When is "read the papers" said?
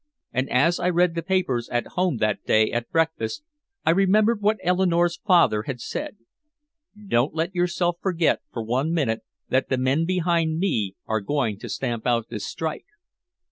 0.89-1.69